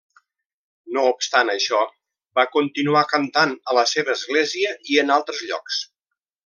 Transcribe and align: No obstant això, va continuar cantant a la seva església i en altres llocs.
No 0.95 1.03
obstant 1.09 1.51
això, 1.53 1.83
va 2.39 2.47
continuar 2.57 3.05
cantant 3.13 3.55
a 3.73 3.79
la 3.81 3.87
seva 3.95 4.19
església 4.19 4.77
i 4.95 5.03
en 5.07 5.19
altres 5.21 5.49
llocs. 5.53 5.83